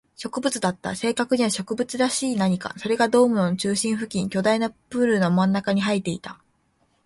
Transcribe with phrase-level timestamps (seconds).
[0.15, 0.95] 植物だった。
[0.95, 2.73] 正確には植物らしき何か。
[2.79, 6.39] それがドームの中心付近、巨大なプールの真ん中に生えていた。